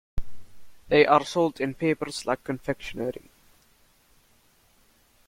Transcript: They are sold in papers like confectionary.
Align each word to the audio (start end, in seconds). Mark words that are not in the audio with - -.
They 0.87 1.05
are 1.05 1.23
sold 1.23 1.61
in 1.61 1.75
papers 1.75 2.25
like 2.25 2.43
confectionary. 2.43 3.29